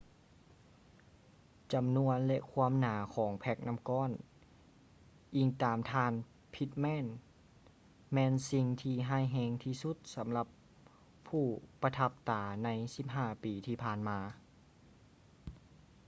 [1.73, 4.11] ຈຳນວນ ແລະ ຄວາມໜາຂອງແພ້ກນ້ຳກ້ອນ
[5.35, 6.13] ອິງຕາມທ່ານ
[6.53, 7.05] pittman
[8.13, 10.47] ແມ່ນສິ່ງທີ່ຮ້າຍແຮງທີ່ສຸດສຳລັບ
[11.27, 11.43] ຜູ້
[11.81, 12.69] ປະທັບຕາໃນ
[13.13, 14.19] 15 ປີທີ່ຜ່ານມາ